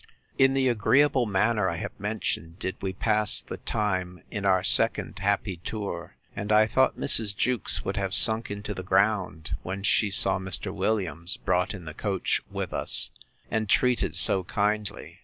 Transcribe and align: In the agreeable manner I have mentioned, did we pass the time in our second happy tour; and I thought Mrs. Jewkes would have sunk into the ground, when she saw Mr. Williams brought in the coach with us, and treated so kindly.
In 0.35 0.55
the 0.55 0.67
agreeable 0.67 1.27
manner 1.27 1.69
I 1.69 1.75
have 1.75 1.99
mentioned, 1.99 2.57
did 2.57 2.75
we 2.81 2.91
pass 2.91 3.39
the 3.39 3.57
time 3.57 4.23
in 4.31 4.45
our 4.45 4.63
second 4.63 5.19
happy 5.19 5.57
tour; 5.57 6.15
and 6.35 6.51
I 6.51 6.65
thought 6.65 6.97
Mrs. 6.97 7.35
Jewkes 7.37 7.85
would 7.85 7.97
have 7.97 8.15
sunk 8.15 8.49
into 8.49 8.73
the 8.73 8.81
ground, 8.81 9.51
when 9.61 9.83
she 9.83 10.09
saw 10.09 10.39
Mr. 10.39 10.73
Williams 10.73 11.37
brought 11.37 11.75
in 11.75 11.85
the 11.85 11.93
coach 11.93 12.41
with 12.49 12.73
us, 12.73 13.11
and 13.51 13.69
treated 13.69 14.15
so 14.15 14.43
kindly. 14.43 15.19